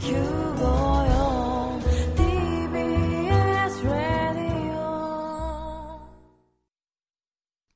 [0.00, 1.82] 954
[2.16, 6.00] TBS ラディオ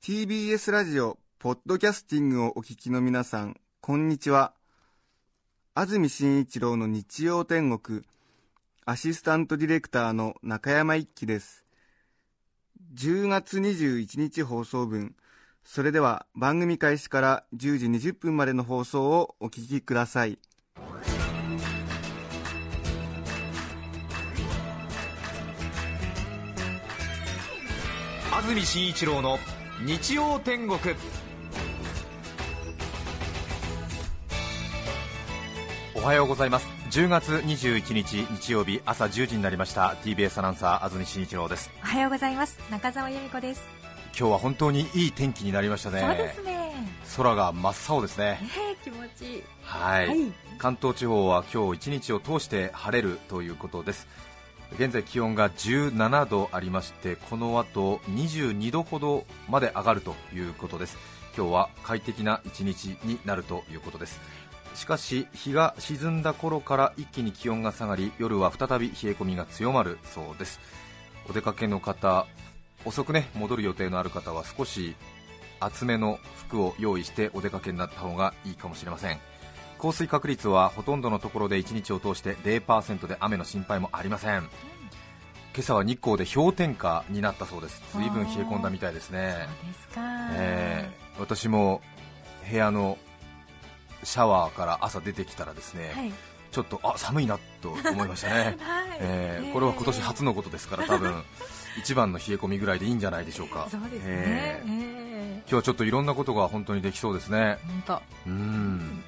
[0.03, 4.55] TBS ラジオ、ポッドキャスティングをお聞きの皆さん、こんにちは。
[5.75, 8.01] 安住紳一郎の日曜天国、
[8.87, 11.67] アシスタントディレクターの中山一輝です。
[12.95, 15.15] 10月21日放送分、
[15.63, 20.39] それでは番組開始から10時20分までの放送をお聞きください。
[28.45, 29.39] 安住紳一郎の
[29.87, 30.79] 日曜天国。
[35.95, 36.69] おはようございます。
[36.91, 39.97] 10月21日日曜日朝10時になりました。
[40.05, 41.71] TBS アナウンサー安住紳一郎です。
[41.83, 42.59] おはようございます。
[42.71, 43.65] 中澤由美子です。
[44.09, 46.01] 今日は本当にいい天気になりましたね。
[46.01, 46.75] そうですね。
[47.17, 48.41] 空が真っ青ですね。
[48.43, 49.43] えー、気持ちいい。
[49.63, 50.33] はい、はい。
[50.59, 54.07] 関東地方は今日一日を通して晴れるということです
[54.73, 60.97] 現在気温が17度ありましてこの後22度ほどまで上がるということです。
[61.37, 64.21] 今日は快適な一日になるということです。
[64.75, 70.61] しかし日が沈んだ頃から一気に気温が下がり夜は再び冷え込みが強まるそうです。
[71.29, 72.27] お出かけの方
[72.85, 74.97] 遅くね戻る予定のある方は少し
[75.61, 79.19] 厚めの服を用意してお出かけになった方がいいかもしれません。
[79.85, 84.39] 降水確率はほとんどのところで1日を通して0%で雨の心配もありません。
[84.41, 84.49] 今
[85.59, 87.83] 朝は日光で氷点下になったそうです。
[87.93, 89.47] 随分冷え込んだみたいですね。
[89.93, 90.01] そ
[90.33, 91.83] えー私も
[92.51, 92.97] 部屋の
[94.05, 96.13] シャワーから朝出てきたらですね、はい。
[96.51, 98.99] ちょっとあ寒いなと思いましたね、 はい。
[99.01, 101.23] えーこれは今年初のことですから多分。
[101.77, 103.69] 一番の冷え込みぐらいでいいんじゃないでしょうか。
[103.71, 104.05] そうですね。
[104.07, 105.05] えーえ
[105.47, 107.59] 今日はちょっといろんなことが本当にできそうですね。
[107.63, 108.03] ー、本当。
[108.27, 109.05] うん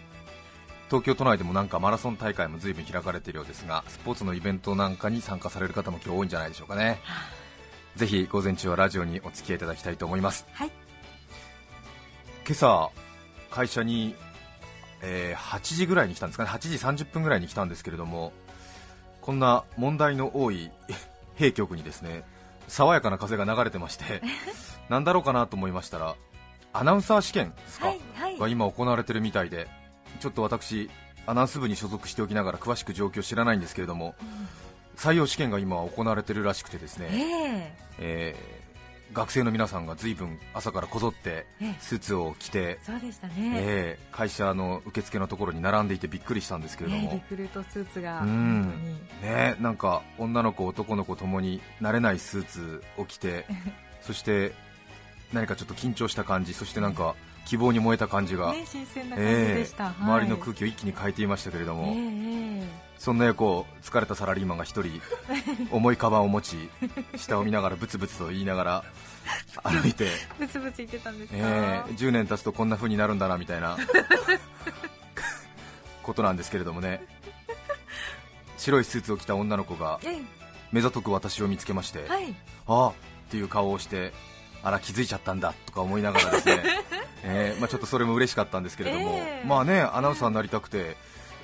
[0.86, 7.00] 東京都内でもなんかマラソン大会も随分開かれているようですがスポーツのイベントなんかに参加される方も今日多いんじゃないでしょうかね。
[7.96, 10.46] ぜひ午前中はラジオにお付き合いいただきたいと思います。
[10.52, 10.70] はい。
[12.46, 12.90] 今朝
[13.50, 14.14] 会社に、
[15.02, 16.50] えー8時ぐらいに来たんですかね。
[16.50, 16.58] 8
[16.94, 18.32] 時30分ぐらいに来たんですけれども
[19.22, 20.70] こんな問題の多い
[21.34, 22.22] 兵局にですね
[22.68, 24.22] 爽やかな風が流れてまして
[24.88, 26.14] なんだろうかなと思いましたら
[26.72, 28.38] アナウンサー試験ですか、はいはい。
[28.38, 29.68] が今行われているみたいで
[30.16, 30.90] ちょっと私
[31.26, 34.14] アナウンス部に所属しておきながら詳しく状況知らないんですけれども、
[34.96, 37.08] 採用試験が今行われているらしくてですね、
[37.98, 38.36] ええ。
[38.52, 38.56] ー
[39.12, 41.76] 学生の皆さんが随分朝からこぞってええ。
[41.80, 42.78] スーツを着て、
[44.10, 49.32] 会社の受付のところに並んでいてびっくりしたんですけれども、ねリクルートスーツがう本ん当に。
[49.32, 53.46] ね、なんか女の子、男の子ともに慣れないスーツを着て
[54.02, 54.52] そして
[55.32, 57.14] 何かちょっと緊張した感じそしてなんか
[57.46, 65.02] 希望に燃えた感じが、周りの空気を一気に変えていましたけれども、えーえそんな横疲れたサラリーマンが一人
[65.70, 66.56] 重いカバンを持ち
[67.16, 68.84] 下を見ながらブツブツと言いながら
[69.62, 73.76] 歩いて、ーブツブツ言ってたんですか、えー10年経つとこんな風になるんだなみたいな。
[76.02, 77.04] ことなんですけれどもね。
[78.58, 80.20] 白いスーツを着た女の子がえ
[80.72, 82.34] 目ざとく私を見つけまして、ーはい。
[82.66, 82.92] ああっ
[83.28, 84.12] ていう顔をして
[84.62, 86.62] あら気づいちゃったんだとか思いながらですね、
[87.22, 90.96] えーまあ、ちょっとそれも嬉しかったんですけれども、えーまあねアナウンサーになりたくて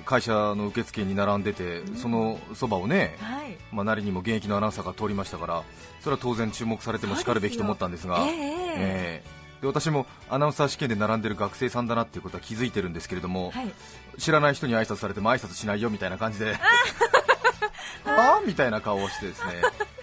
[0.05, 3.57] 会社の受付に並んでて、そのそばをね、はい。
[3.71, 5.63] まあ、なりにも現役のアナウンサーが通りましたから
[6.01, 9.23] それは当然注目されてもしかるべきと思ったんですがえ
[9.61, 13.71] で私もアナウンサー試験で並んでる学生さんだなっていうことは気づいてるんですけれども、はい。
[14.19, 16.55] 知らない人に挨拶されても挨拶しないよみたいな感じで
[18.05, 18.45] あー。
[18.45, 19.53] みたいな顔をしてですね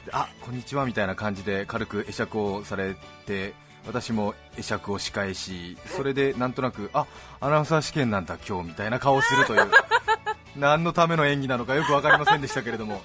[0.06, 3.52] であこんにちはみたいな感じで軽く会釈をされて
[3.86, 7.06] 私も会釈を仕返しそれでなんとなくあ
[7.40, 9.70] アナウンサー試験なんだ今日みたいな顔をするという。
[10.56, 13.02] 何のための演技なのかよく分かりませんでしたけれども。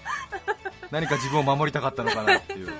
[0.91, 2.73] 何か自分を守りたかったのかなっていう。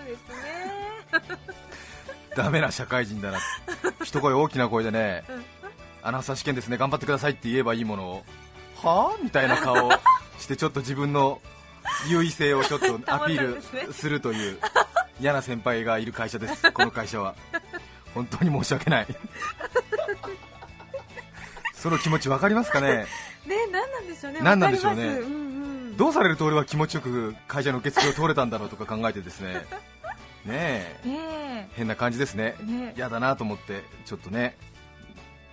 [2.35, 3.39] ダメな社会人だな。
[4.03, 5.23] 一声大きな声でね、
[6.05, 8.23] アナウンサー試験ですね頑張ってくださいって言えばいいものを
[8.75, 9.91] はあみたいな顔を
[10.37, 11.41] してちょっと自分の
[12.07, 14.59] 優位性をちょっとアピール するという
[15.19, 17.33] 嫌な先輩がいる会社ですこの会社は
[18.15, 19.07] 本当に申し訳ない。
[21.75, 23.05] その気持ち分かりますかね？
[23.45, 24.39] ね何なんでしょうね。
[24.41, 25.03] 何なんでしょうね。
[25.03, 25.21] うんう
[25.91, 25.97] ん。
[25.97, 29.65] どうされると俺は気持ちよく会社の受付を通れたんだろうとか考えてですね。
[30.45, 31.07] ねえ。
[31.07, 32.55] ね変な感じですね。
[32.61, 34.57] えねだなと思ってちょっとね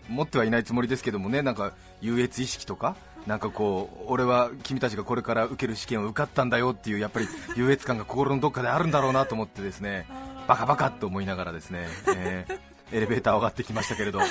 [0.08, 10.06] 持ってはいないつもりですけどもねなんか優越意識とかなんかこう俺は君たちがこれから受ける試験を受かったんだよっていうやっぱり優越感が心のどっかであるんだろうなと思ってですね
[10.52, 12.58] バカバカと思いながらですね、えー
[12.94, 14.24] エレベーター上がってきましたけれど、うん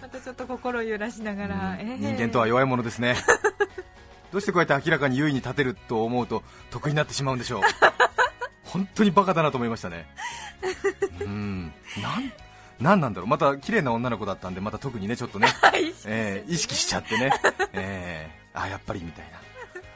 [0.00, 1.96] またちょっと心揺らしながら、えー。
[1.98, 3.16] 人間とは弱いものですね。
[4.32, 7.62] どうしてこうやって明らかに優位に立てると思うと得になってしまうんでしょう。
[8.64, 10.06] 本当にバカだなと思いましたね。
[11.20, 11.72] うん。
[12.00, 12.32] なん
[12.80, 13.28] なんなんだろう。
[13.28, 15.48] また綺麗な女の子だったんでまた特にねちょっとね、
[16.06, 17.30] えー意識しちゃってね、
[17.74, 19.41] えーあやっぱりみたいな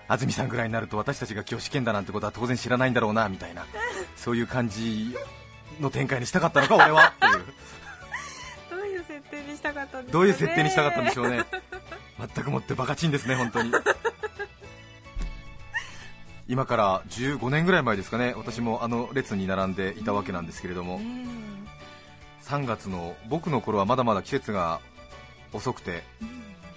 [0.08, 3.67] 安住さんぐらいになると私たちが今日試験だなんてことは当然知らないんだろうなみたいな。
[4.17, 5.17] そういう感じ
[5.81, 7.12] の展開にしたかったのか俺は。
[7.17, 7.44] っていう。
[8.70, 10.12] どういう設定にしたかったんですかね。
[10.12, 11.44] どういう設定にしたかったんでしょうね。
[12.19, 13.73] 全くもってバカチンですね本当に。
[16.49, 18.32] 今から15年ぐらい前ですかね。
[18.37, 21.00] 私もあの列に並んでいたわけなんですけれども、
[22.44, 24.81] 3月の僕の頃はまだまだ季節が
[25.52, 26.05] 遅くて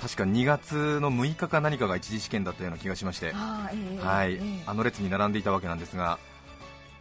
[0.01, 4.33] 確か2月の6日か何かが一次試験だったような気がしまして、あーええはい。
[4.33, 6.19] ええあの列に並んでいたわけなんですが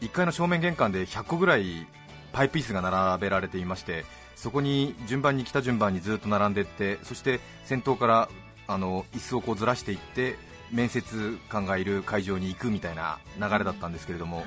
[0.01, 1.87] 1階の正面玄関で100個ぐらい
[2.33, 4.05] パイプ椅子が並べられていまして
[4.37, 8.29] そこに順番に来た順番にずっと並んでいってそして先頭から
[8.69, 10.37] あの椅子をこうずらしていって
[10.71, 14.47] 面接官がいる会場に行くみたいな流れだったんですけれども、はい。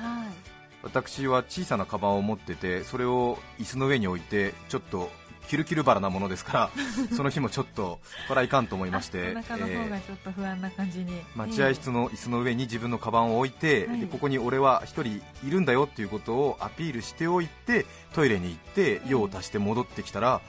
[0.82, 5.10] 私は小さなカバンを持っててそれを椅子の上に置いてちょっと
[5.48, 6.70] キュルキュルバラなものですから
[7.16, 14.00] その日もちょっとこれはいかんと思いましてお腹の方がちょっと不安な感じに、待合室の椅子の上に自分のカバンを置いて、はい。
[14.00, 20.40] でここに俺は1人いるんだよっていうことをアピールしておいてトイレに行って用を足して戻ってきたら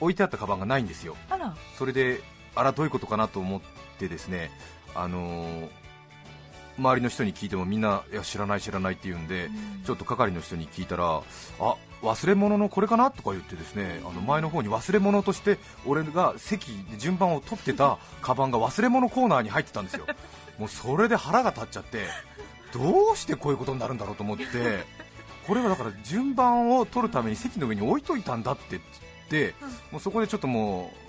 [0.00, 1.16] 置いてあったカバンがないんですよ。
[1.30, 1.54] あら。
[1.78, 2.22] それで
[2.54, 3.60] あらどういうことかなと思っ
[3.98, 4.50] てですね
[4.94, 5.82] あのー
[6.78, 9.50] 周りの人に聞いてもみんないや知らない知らないって言うんで、
[9.84, 11.04] ちょっと係の人に聞いたら
[11.60, 13.10] あ忘れ物のこれかな？
[13.10, 20.06] とか言ってですねあの前の方に忘れ物として俺が席で順番を取ってた カバンが忘れ物コーナーに入ってたんですよ。
[20.58, 22.06] もうそれで腹が立っちゃって
[22.72, 24.44] どうしてこういうことになるんだろうと思って
[25.46, 28.82] これはだから順番を取るために席の上に置いといたんだって言っ
[29.28, 29.54] て
[29.90, 31.01] もうそこでちょっともう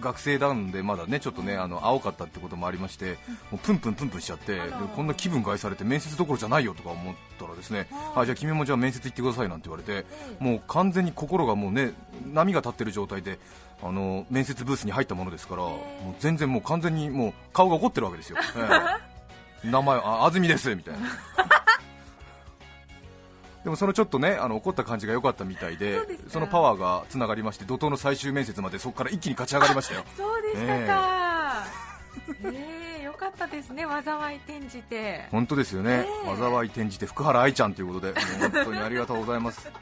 [0.00, 3.18] 学生なんでまだねちょっとねあの青かったってこともありまして
[3.50, 4.62] もうプンプンプンプンしちゃってで
[4.94, 10.06] こんな気分害されて面接どころじゃないよとか思ったらですねあじゃあ君もじゃあ面接行ってくださいなんて言われて
[10.38, 11.92] もう完全に心がもうね
[12.32, 13.38] 波が立ってる状態で
[13.82, 15.76] あの面接ブースに入ったものですからも
[16.10, 18.68] う全然もう完全にもう顔が怒ってるわけですよ、え
[19.64, 19.70] え。
[19.70, 21.00] 名前あ安住ですみたいな
[23.64, 30.04] でもそのちょっとねあの怒った感じが良かったみたいでそのパワーがつながりまして怒涛の最終面接までそこから一気に勝ち上がりましたよ。
[30.16, 31.64] そうでしたか。
[32.44, 33.02] ええ。
[33.02, 35.26] よかったですね災い転じて。
[35.30, 36.36] 本当ですよね、ねえ。
[36.36, 39.68] 災い転じて福原愛ちゃんということで本当にありがとうございます。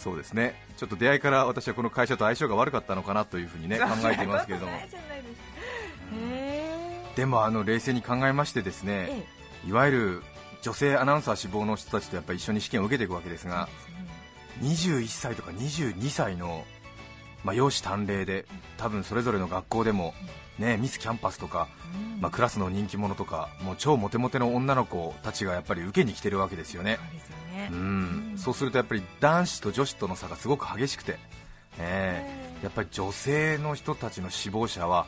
[0.00, 0.54] そうですね。
[0.76, 4.72] ちょっと出会いから私はこの会社と相性が悪かったのかなというふうにね考えていますけれども。
[7.16, 9.26] でもあの冷静に考えましてですねえ
[9.66, 9.68] え。
[9.68, 10.22] いわゆる
[10.62, 13.68] 女性アナウンサー志望の人たちとやっぱり一緒に試験を受けていくわけですが
[14.60, 16.64] 21歳とか22歳の、
[17.44, 18.44] まあ、容姿端麗で
[18.76, 20.12] 多分それぞれの学校でも、
[20.58, 21.68] ね、ミスキャンパスとか、
[22.20, 26.98] まあ、クラスの人気者とかもう超モテモテの女の子たちがやっぱり受けに来てるわけですよね。
[28.36, 31.18] そうでするとやっぱり男子と女子との差がすごく激しくて、
[31.78, 35.06] ええやっぱり女性の人たちの志望者は、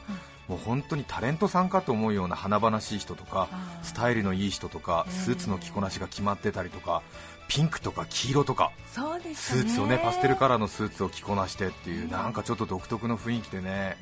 [0.52, 3.48] もう本当にタレントさんかと思うような華々しい人とか
[3.82, 7.02] スタイルのいい人とかええスーツの着こなしが決まってたりとか
[7.48, 13.96] ピンクとか黄色とかそうでしたスーツをねパステルカララーのスーツを着こなしてっていうなんかちょっと独特の雰囲気でね。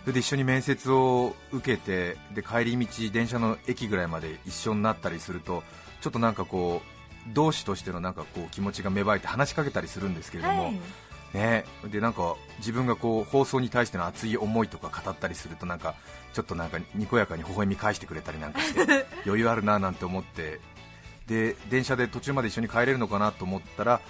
[0.00, 5.62] それで一緒に面接を受けてで帰り道電車の駅ぐらいまで一緒になったりすると
[6.00, 10.80] ちょっとなんかこう同志としてのなんかこう気持ちが芽生えて話しかけたりするんですけれども、はい
[11.32, 15.94] ね、でなんか自分がこう放送に対しての熱い思いとか語ったりするとなんか
[16.32, 20.60] ちょっとなんかにこやかに微笑み返してくれたりなんかして 余裕あるななんて思って。
[21.26, 24.00] で電車で途中まで一緒に帰れるのかなと思ったら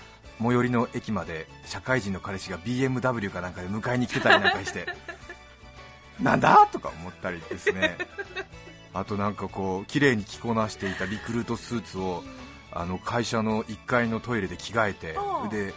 [0.40, 4.86] 最寄りの駅まで社会人の彼氏が BMW かなんかで迎えに来てたりなんかして
[6.18, 7.98] なんだとか思ったりですね。
[8.94, 12.24] あとなんかこう綺麗に着こなしていたリクルートスーツを
[12.72, 15.18] あの会社の1階のトイレで着替えて
[15.50, 15.74] で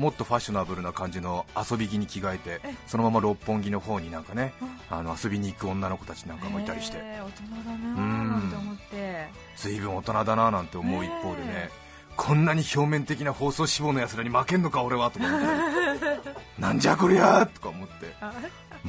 [0.00, 4.54] もっとファッショナブルな感じの遊び着に着替えてそのまま六本木の方になんかね
[4.88, 6.96] あの遊びに行く女の子たちなんかもいたりして。
[6.96, 9.28] へー大人だなーなんて思って。
[9.56, 11.68] 随分大人だななんて思う一方でね
[12.16, 16.30] こんなに表面的な放送志望のやつらに負けんのか俺はとか思って。
[16.58, 18.16] なんじゃこりゃーとか思って。
[18.22, 18.32] あ。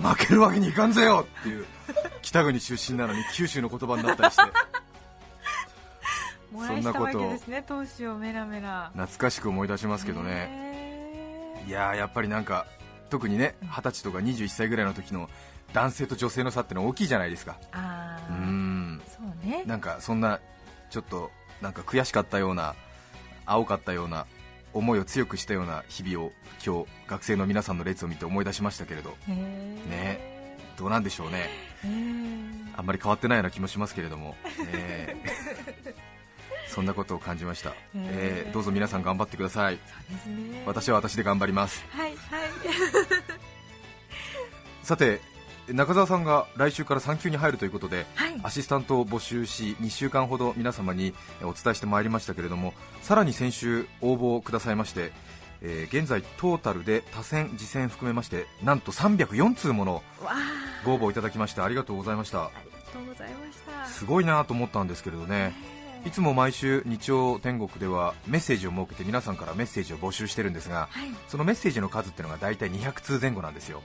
[0.01, 1.65] 負けるわけにいかんぜよっていう
[2.21, 4.43] 北国出身なのに九州の言葉になったりして。
[6.53, 8.91] もらいしたわけですね闘志をメラメラ。
[8.93, 10.70] 懐かしく思い出しますけどね
[11.71, 12.67] やーやっぱりなんか
[13.09, 15.29] 特にね二十歳とか21歳ぐらいの時の
[15.73, 17.57] 男性と女性の差ってのは大きいじゃないですか。
[18.29, 19.01] うん。
[19.07, 19.63] そうね。
[19.65, 20.39] なんかそんな
[20.89, 22.75] ちょっとなんか悔しかったような
[23.45, 24.25] 青かったような
[24.73, 26.31] 思いを強くしたような日々を
[26.65, 29.15] 今日学生の皆さんの列を見て思い出しましたけれど。
[29.27, 30.57] ね。
[30.77, 31.49] どうなんでしょうね。
[31.83, 32.51] えー。
[32.77, 34.35] あんまり変わってないような気もしますけれども、
[34.73, 35.15] え。
[35.85, 35.93] ー
[36.71, 38.53] そんなことを感じました、えー。
[38.53, 39.75] どうぞ皆さん頑張ってください。
[39.75, 40.63] ね。
[40.65, 41.83] 私は私で頑張ります。
[41.89, 42.17] はいはい。
[44.83, 45.19] さて
[45.67, 48.39] 中澤さんが来週から産休に入るということではい。
[48.43, 55.11] アシスタントを募集し2週間ほど皆様にえーお伝えしてまいりましたけれどもさらに先週応募をくださいまして、
[55.61, 60.03] えー現在トータルで他選次選含めましてなんと304通もの
[60.83, 62.45] ご応募いただきましてありがとうございました。
[62.45, 63.85] ありがとうございました。
[63.85, 65.53] すごいなと思ったんですけれどね
[66.05, 71.09] いつも毎週日曜天国ではメッセージを設けて皆さんからメッセージを募集してるんですがはい。
[71.27, 73.81] そのメッセージの数っていうのが大体200通前後なんですよ、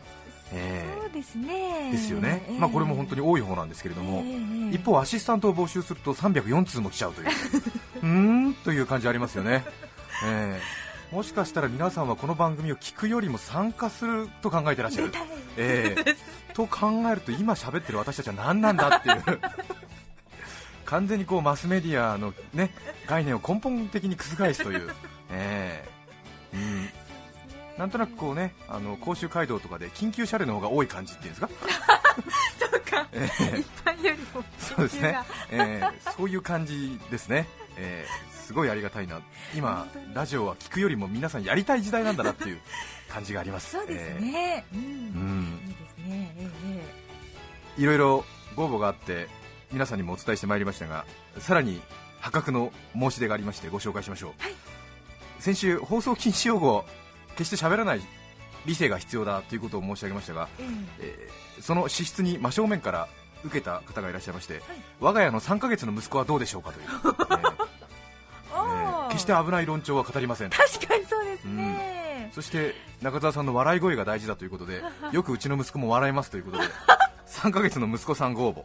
[0.53, 1.03] えー。
[1.03, 1.91] そうですね。
[1.93, 2.59] ですよね、えー。
[2.59, 4.75] まあ、これも本当に多い方なんですけれども、えー。
[4.75, 7.29] 一方アシスタントを募集すると304通も来ちゃうという。
[8.03, 8.09] うー
[8.49, 9.65] んという感じありますよね、
[10.25, 11.15] えー。
[11.15, 15.13] もしかしたら皆さんはこの番組を聞くよりも参加すると考えてらっしゃる、
[15.57, 16.17] えー。
[16.55, 19.41] と考えると今喋ってる私たちは何なんだっていう
[20.87, 22.71] 完全にこうマスメディアの、ね、
[23.07, 24.91] 概念を根本的に覆すという、
[25.31, 26.89] えーうん、
[27.77, 31.51] なんとなくこうねあの甲州街道とかで緊急車両の方が多い感じっていうんですか、
[32.59, 33.09] そうか。
[33.13, 35.19] えー一般よりもそうですね。
[35.51, 39.21] えーそういう感じですね、えーすごいありがたいな、
[39.57, 42.61] 今ラジオは聞くよりも皆さんやりたい時代なんだなっていう
[43.09, 43.73] 感じがあります。
[43.73, 45.41] そうですえね、うーうん。
[45.41, 46.33] んいいですね。
[46.39, 46.85] え
[47.79, 47.83] え。
[47.83, 48.25] いろいろ
[48.55, 49.27] ご応募があって
[49.77, 51.05] 皆さんにもお伝えしてまいりましたが
[51.37, 51.83] さらに
[52.19, 54.55] 破格の申し出がありましてご紹介しましょう、はい。
[55.39, 56.83] 先週放送禁止用語
[57.37, 58.01] 決して喋らない
[58.65, 60.67] 理性が必要だということを申し上げましたが、ええ。
[61.01, 63.09] えーその資質に真正面から
[63.43, 64.61] 受けた方がいらっしゃいまして、
[65.01, 66.87] 我が家の3ヶ月の息子はどうでしょうかという、
[68.53, 69.09] えーおー。
[69.09, 70.51] 決して危ない論調は語りません。
[70.51, 76.65] 確かにそうですね、そして中澤さんの笑い声が大事だということで よくうちの息子も笑いますということで
[77.29, 78.65] 3ヶ月の息子さんご応募、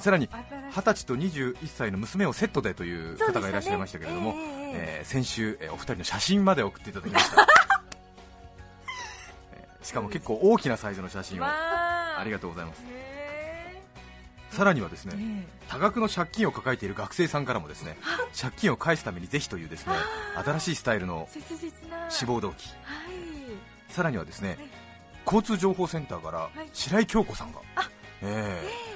[0.00, 0.78] さらに新しい。
[0.78, 5.04] 20歳と21歳の娘をセットでという方がいらっしゃいましたけれども、ねえええ。
[5.04, 7.46] ー先週、えーお二人の写真まで送っていただきました。
[9.52, 12.20] えーしかも結構大きなサイズの写真をわあ。
[12.20, 12.82] ありがとうございます。
[12.88, 13.82] へ
[14.50, 17.98] さらにはですえねえ多額の借金を抱えている学生さんからもですね
[18.38, 19.92] 借金を返すためにぜひというですね
[20.42, 21.28] 新しいスタイルの
[22.08, 22.68] 志望動機。
[22.68, 22.74] は
[23.12, 23.92] い。
[23.92, 24.58] さらにはですねはい。
[25.26, 26.68] 交通情報センターからい。
[26.72, 27.60] 白井京子さんが、
[28.22, 28.62] ええ。
[28.64, 28.87] ええ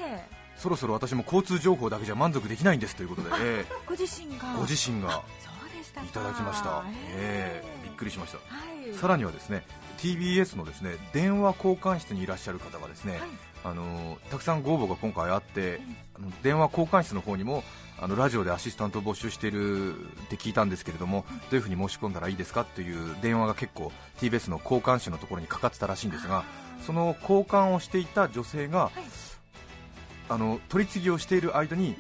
[0.63, 4.55] そろそろ私も交通情報だけじゃ満足できないんですということで、ええご自身が。
[4.57, 5.25] ご自身が
[6.05, 6.85] いただきました、
[7.17, 8.39] えええびっくりしました。
[8.39, 8.95] はい。
[8.95, 9.65] さらにはですね
[9.99, 13.21] TBS のですね電話交換室にいらっしゃる方がですね、はい。
[13.65, 15.81] あのたくさんご応募が今回あって、
[16.15, 17.65] あの電話交換室の方にも
[18.01, 19.97] あのラジオでアシスタントを募集しているっ
[20.29, 23.91] て聞いたんですけれども、どういうふうに申し込んだらいいですかという電話が結構
[24.21, 26.45] TBS の交換手のところにかかってたらしいんですが、
[26.87, 28.93] その交換をしていた女性が、
[30.29, 31.97] あの取り次ぎをしている間に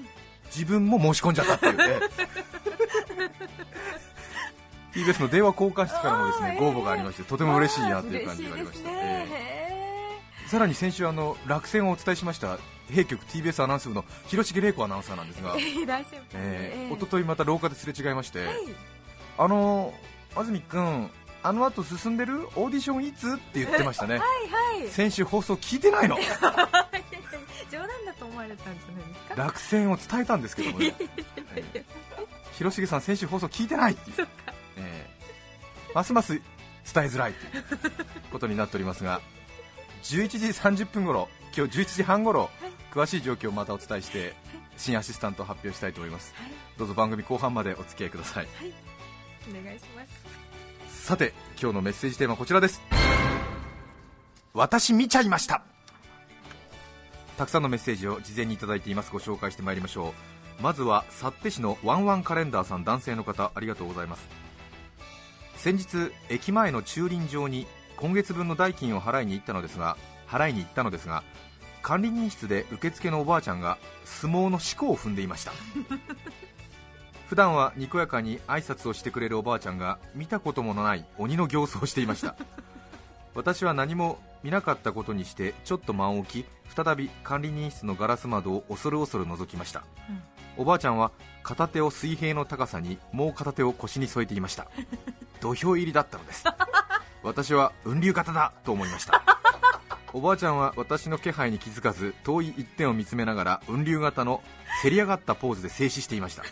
[0.46, 1.84] 自分も申し込んじゃったっていうね。
[4.92, 12.58] TBS の電話交換室からもですねあーご応募がありましてとても嬉しいなという感じがありました、ねええへさらに先週あの落選をお伝えしました
[12.90, 18.56] 弊局 TBS アナウンス部の広重玲子アナウンサーなんですが、 えいらっしゃいまた廊下ですれ違いまして、はい。
[19.38, 19.94] あの
[20.36, 21.10] 安住君
[21.42, 23.30] あの後進んでるオーディションいつ？
[23.30, 24.18] って言ってましたね。
[24.18, 24.24] は
[24.76, 24.88] いはい。
[24.90, 26.18] 先週放送聞いてないの
[27.70, 29.34] 冗談だと思われたんじゃないですか？
[29.36, 30.94] 落選を伝えたんですけどもね、
[31.56, 31.84] え ー
[32.56, 34.28] 広重さん先週放送聞いてないっていう、
[34.76, 37.64] えーますます伝えづらいという
[38.30, 39.20] ことになっておりますが
[40.04, 40.46] 11時
[40.82, 42.48] 30分頃今日11時半頃
[42.92, 44.34] 詳しい状況をまたお伝えして
[44.78, 46.34] 新アシスタントを発表したいと思います。
[46.36, 46.50] はい。
[46.78, 48.48] どうぞ番組後半までお付き合いください。
[49.50, 50.02] お願いしま
[50.88, 51.06] す。
[51.06, 52.80] さて今日のメッセージテーマはこちらです。
[54.54, 55.62] 私見ちゃいました
[57.42, 59.10] たくさんのメッセージを事前にいただいています。
[59.10, 60.14] ご紹介してまいりましょ
[60.60, 60.62] う。
[60.62, 64.28] まずは幸手市のワンワンカレンダーさん男性の方ありがとうございます。
[65.56, 69.96] 先日駅前の駐輪場に今月分の代金を払いに行ったのですが
[70.28, 71.24] 払いに行ったのですが
[71.82, 75.50] 管理人室で受付のおばあちゃんが相撲の四股を踏んでいました。
[77.26, 82.36] 普段はにこやかに挨拶をしてくれるおばあちゃんが見たこともない鬼の形相をしていました。
[83.34, 89.84] 私は何も見なかったことにしてちょっと間を置き再び管理人室のガラス窓を恐る恐る覗きました、
[90.56, 94.68] おばあちゃんは片手を水平の高さにもう片手を腰に添えていました。
[95.40, 96.44] 土俵入りだったのです。
[97.22, 99.22] 私は雲流型だと思いました。
[100.12, 104.42] おばあちゃんは私の気配に気づかず遠い一点を見つめながら雲流型の
[104.82, 106.42] せり上がったポーズで静止していました。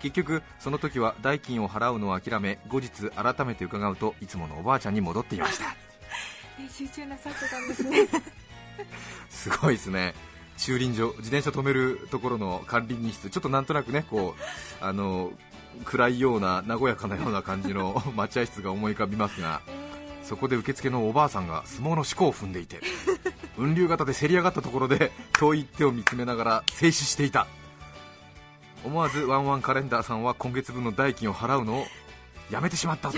[0.00, 5.89] 結局その時は代金を払うのを諦め後日改めて伺うといつものおばあちゃんに戻っていました
[6.60, 8.08] 練習中なさってたんですね。
[9.30, 10.14] すごいですね。
[10.58, 13.30] 駐輪場自転車止めるところの管理人室。
[13.30, 15.32] ちょっとなんとなくねこうあの
[15.84, 19.62] 暗いような和やかなような感じの 待合室が思い浮かびますが
[20.22, 22.80] そこで受付のおばあさんが相撲の四股を踏んでいて
[23.56, 27.46] 雲流型でせり上がったところで遠い手を見つめながら静止していた。
[28.82, 31.86] 思わずワンワンカレンダーさんは今月分の代金を払うのを
[32.50, 33.12] やめてしまった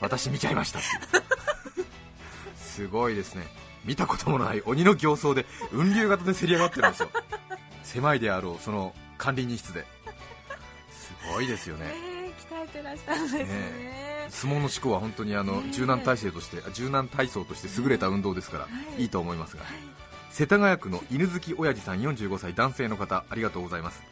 [0.00, 0.80] 私見ちゃいました
[2.80, 3.46] すごいですね。
[3.84, 7.10] 見たこともない鬼の形相で雲流型でせり上がってるんですよ。
[7.84, 9.84] 狭いであろうその管理人室で。
[10.90, 11.92] すごいですよね。
[11.92, 13.44] えー、鍛えてらっしゃるんですね。
[13.44, 19.02] ね相撲の思考は本当にあの柔軟体制としてあ柔軟体操として優れた運動ですからはい。
[19.02, 19.64] いいと思いますが。
[19.64, 19.72] はい。
[20.30, 24.02] 世田谷区の犬好き親父さん45歳男性の方ありがとうございます。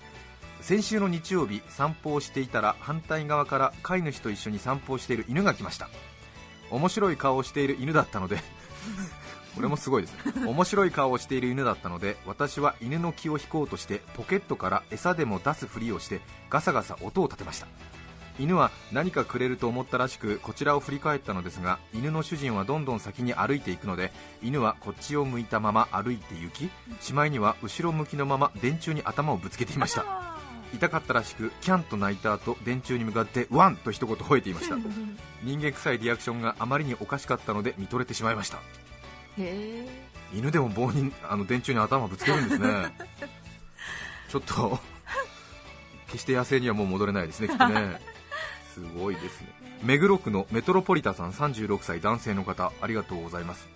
[0.61, 5.89] 先週の日曜日散歩をしていたら反対側から飼い主と一緒に散歩をしている犬が来ました。
[6.71, 8.39] 面白い顔をしている犬だったので
[9.54, 10.47] これもすごいですね。
[10.47, 17.66] 面白い顔をしている犬だったので私は犬の気を引こうとしてポケットから餌でも出すふりをしてガサガサ音を立てました。
[18.38, 26.70] 犬は何かくれると思ったらしくこちらを振り返ったのですが犬の主人はどんどん先に歩いていくので犬はこっちを向いたまま歩いて行き
[27.00, 30.38] しまいには後ろ向きのまま電柱に頭をぶつけていました。
[30.75, 34.75] 痛かったらしくキャンと鳴いた後電柱に向かってワンと一言吠えていました。
[34.77, 34.83] ー
[35.43, 38.59] 人間臭いリアクションがあまりにおかしかったので見とれてしまいました。
[39.39, 39.89] へ
[40.33, 42.95] 犬でも棒にあの電柱に頭ぶつけるんですね。
[44.29, 44.79] ちょっと
[46.09, 48.01] 決して野生にはもう戻れないですねきっとね。
[48.75, 49.49] すごいですね。
[49.83, 53.69] 目黒区のメトロポリタさん36歳男性の方ありがとうございます。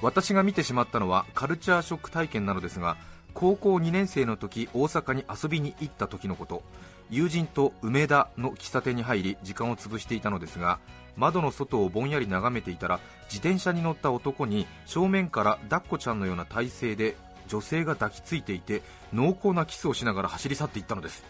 [0.00, 2.96] 私が見てしまったのはカルチャーショック体験なのですが
[3.34, 6.62] 高校2年生の時大阪に遊びに行った時のこと。
[7.10, 10.78] 友人と梅田の喫茶店に入り時間を潰していたのですが
[11.14, 17.16] 窓の外をぼんやり眺めていたら自転車に乗った男に正面から抱っこちゃんのような体勢で
[17.48, 18.80] 女性が抱きついていて
[19.12, 21.22] 濃厚なキスをしながら走り去っていったのです。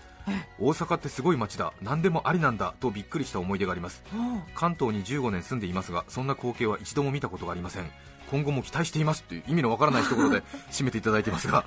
[0.60, 1.72] 大阪ってすごい街だ。
[1.82, 4.04] 何でもありなんだとびっくりした思い出があります。
[4.54, 7.90] 関東に15年住んでいますがそんな光景は一度も見たことがありません
[8.32, 10.42] 今後も期待していますという意味のわからない一言で
[10.72, 11.64] 締めていただいていますが。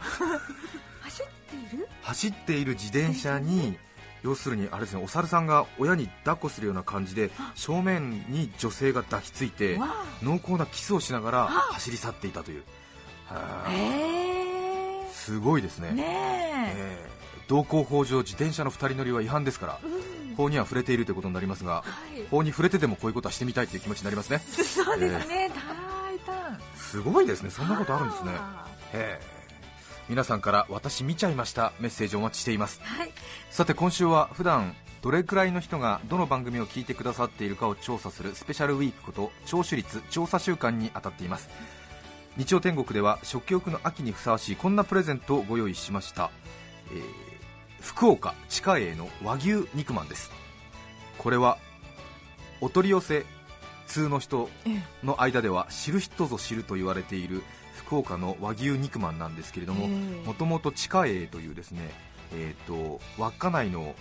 [1.01, 1.87] 走っている？
[2.01, 3.77] 走っている自転車に
[4.23, 12.63] 要するにあれですねお猿さんが親に抱っこするような感じで正面に女性が抱きついてわ濃厚なキスをしながら走り去っていたという。
[15.13, 15.89] すごいですね。
[15.91, 16.73] えねえ。
[16.75, 17.15] えー
[17.47, 20.35] 道交法上自転車の2人乗りは違反ですからうん。
[20.35, 21.83] 法には触れているということになりますがは
[22.17, 22.25] い。
[22.31, 24.39] 法に触れてでもこういうことはしてみたいという気持ちになりますね。
[24.49, 25.49] そうですね。
[25.49, 25.61] 大胆
[26.95, 27.49] すごいですね。
[27.49, 28.31] そんなことあるんですね。
[28.93, 29.19] え
[30.07, 31.73] 皆さんから私見ちゃいました。
[31.81, 32.79] メッセージお待ちしています。
[32.81, 33.11] ーはい。
[33.49, 41.49] さて今週は普段どれくらいの人がどの番組を聞いてくださっているかを調査するスペシャルウィークこと聴取率調査週間に当たっています。
[42.37, 46.31] 日曜天国では食欲の秋にふさわしいこんなプレゼントをご用意しました、
[46.91, 47.35] えー
[47.81, 50.31] 福岡地下栄の和牛肉まんです。
[51.19, 51.59] これは
[52.61, 53.25] お取り寄せ
[53.85, 57.43] 通の人えの間では知る人ぞ知ると言われている
[57.75, 59.89] 福岡の和牛肉まんなんですけれどもえ
[60.23, 60.27] え。
[60.27, 61.91] もともと地下栄というですね、
[62.33, 63.95] えー、と稚内の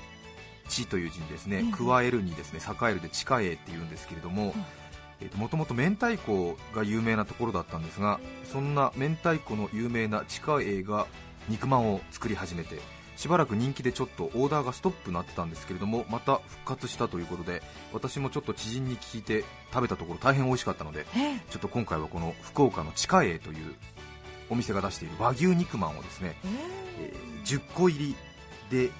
[0.69, 1.73] 地という字にですね、ええ。
[1.73, 4.55] 加えるにですね栄えるで地下栄っていうんですけれども、
[5.21, 11.07] えー、ともともと明太子が有名なところだったんですがそんな明太子の有名な地下栄が
[11.49, 12.79] 肉まんを作り始めて
[13.17, 23.75] しばらく人気でちょっとオーダーがストップになってたんですけれどもまた復活したということで私もちょっと知人に聞いて食べたところ大変美味しかったのでえちょっと今回はこの福岡の地下栄という
[24.51, 26.49] お店が出している和牛肉まんをですね、え
[27.01, 27.13] え。
[27.13, 28.17] ー10個入り
[28.71, 28.91] で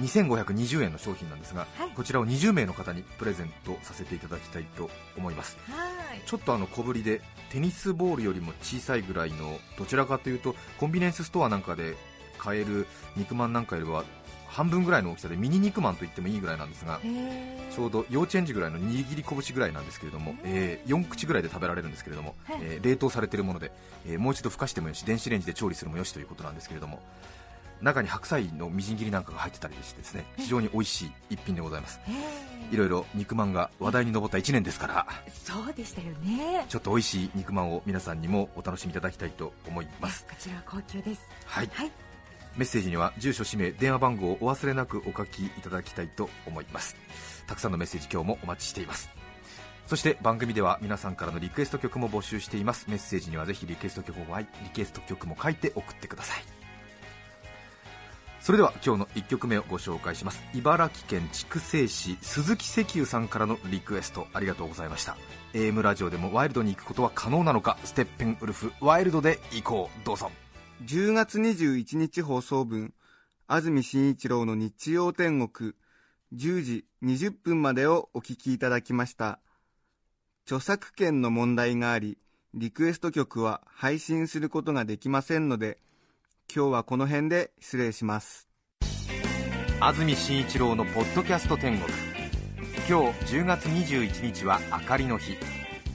[0.00, 1.90] 2520円の商品なんですが、はい。
[1.90, 5.56] こちらを20名の方にプレゼントさせていただきたいと思います。
[5.70, 6.22] はい。
[6.26, 11.96] ちょっとあの小ぶりでテニスボールよりも小さいぐらいのどちらかというとコンビニエンスストアなんかで
[12.42, 14.04] 買える肉まんなんかよりは
[14.48, 17.00] 半分ぐらいの大きさでミニ肉まんと言ってもいいぐらいなんですが
[17.74, 22.58] ちょうど幼稚園児ぐらいの握り拳ぐらいなんですけれども、え4口ぐらいで食べられるんですけれども、はい。
[22.60, 23.72] えー冷凍されているもので、
[24.06, 27.00] えーもう一度ふかしてもよし電子レンジで調理するもよしということなんですけれども
[27.80, 31.98] 中に白菜のみじん切りなんかが入ってたりしてですね非常に美味しい一品でございます。
[32.70, 36.66] いろいろ肉まんが話題に上った1年ですからそうでしたよね。
[36.68, 40.26] ちょっと美味しい肉まんを皆さんにもお楽しみいただきたいと思います。
[40.28, 41.22] こちらは高級です。
[41.46, 41.70] はい。
[41.72, 42.11] はい
[42.56, 46.96] メッセージには住所氏名電話番号をお忘れなくお書きいただきたいと思います。
[47.46, 49.10] たくさんのメッセージ今日もお待ちしています。
[49.86, 52.86] そして番組では皆さんからのリクエスト曲も募集しています。
[52.88, 56.42] メッセージにはぜひリクエスト曲もリクエスト曲も書いて送ってください。
[58.40, 60.42] それでは今日の1曲目をご紹介します。
[60.52, 65.16] 茨城県筑西市鈴木石油さんからのリクエストありがとうございました。
[65.54, 70.04] AM ラジオでもワイルドに行くことは可能なのかステッペンウルフワイルドで行こう。
[70.04, 70.30] どうぞ。
[70.84, 72.92] 10月21日放送分
[73.46, 75.74] 安住紳一郎の日曜天国
[76.34, 79.38] 10時20分までをお聞きいただきました。
[80.44, 82.18] 著作権の問題があり
[82.54, 85.78] リクエスト曲は配信することができませんので
[86.52, 88.48] 今日はこの辺で失礼します。
[89.80, 91.92] 安住紳一郎のポッドキャスト天国。
[92.88, 95.36] 今日10月21日は明かりの日。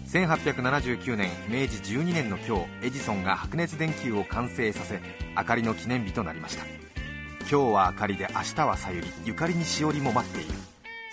[0.07, 5.01] 1879年明治12年の今日エジソンが白熱電球を完成させ
[5.35, 6.63] 明かりの記念日となりました。
[7.41, 10.53] 今日は明かりで明日はさゆりゆかりにしおりも待っている。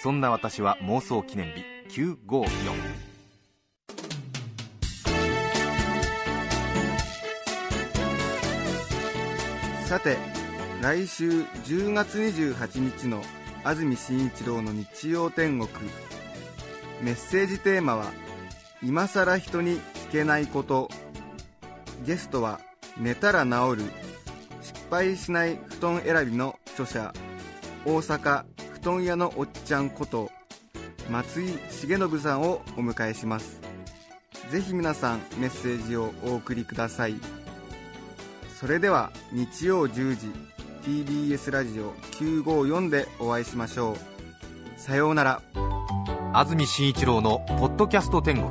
[0.01, 2.47] そんな私は妄想記念日954
[9.87, 10.17] さて
[10.81, 13.23] 来週10月28日の
[13.65, 15.69] 安住紳一郎の日曜天国。
[17.03, 18.13] メッセージテーマは
[18.85, 20.91] 「今さら人に聞けないこと」
[22.05, 22.61] ゲストは
[22.99, 23.91] 寝たら治る。
[24.61, 27.13] 失敗しない布団選びの著者。
[27.85, 28.45] 大阪
[28.75, 30.31] 布団屋のおっちゃんこと。
[31.11, 33.61] 松井重信さんをお迎えします。
[34.51, 37.15] ぜひ皆さんメッセージをお送りください。
[38.61, 40.33] それでは日曜10時
[40.83, 44.81] TBS ラジオ954でお会いしましょう。
[44.81, 45.43] さようなら。
[46.35, 48.51] 安住紳一郎の「ポッドキャスト天国」